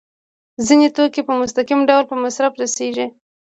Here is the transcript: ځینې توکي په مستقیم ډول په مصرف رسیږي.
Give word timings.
ځینې 0.65 0.87
توکي 0.95 1.21
په 1.25 1.33
مستقیم 1.41 1.79
ډول 1.89 2.03
په 2.07 2.15
مصرف 2.23 2.53
رسیږي. 2.61 3.07